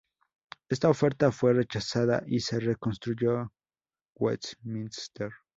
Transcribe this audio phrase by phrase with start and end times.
[0.67, 3.53] Esta oferta fue rechazada y se reconstruyó
[4.15, 5.29] Westminster.